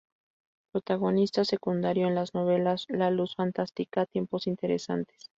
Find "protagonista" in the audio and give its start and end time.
0.71-1.45